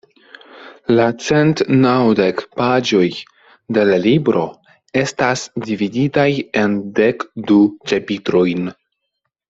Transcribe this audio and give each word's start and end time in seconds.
La 0.99 1.03
cent 1.25 1.61
naŭdek 1.83 2.41
paĝoj 2.61 3.05
de 3.77 3.85
la 3.91 4.01
libro 4.07 4.47
estas 5.05 5.47
dividitaj 5.69 6.29
en 6.65 6.75
dek 7.03 7.31
du 7.53 7.61
ĉapitrojn. 7.93 8.71